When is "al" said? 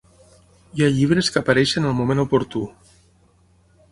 1.89-1.95